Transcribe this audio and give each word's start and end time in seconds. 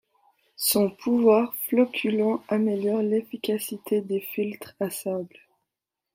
Son 0.57 0.89
pouvoir 0.89 1.55
floculant 1.67 2.43
améliore 2.47 3.03
l'efficacité 3.03 4.01
des 4.01 4.19
filtres 4.21 4.73
à 4.79 4.89
sable. 4.89 5.37